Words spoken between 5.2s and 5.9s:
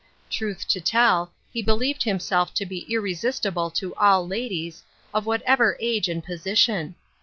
whatever